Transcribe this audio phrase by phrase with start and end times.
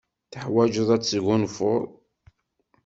[0.31, 1.83] Teḥwajeḍ ad tesgunfuḍ.